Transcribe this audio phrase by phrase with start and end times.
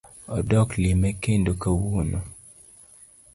[0.35, 2.19] Odok lime kendo kawuono